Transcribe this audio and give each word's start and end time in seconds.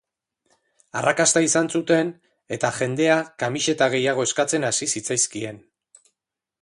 Arrakasta 1.01 1.43
izan 1.47 1.69
zuten 1.79 2.09
etajendea 2.57 3.19
kamiseta 3.45 3.91
gehiago 3.97 4.27
eskatzen 4.31 4.67
hasi 4.71 4.89
zitzaizkien. 4.95 5.61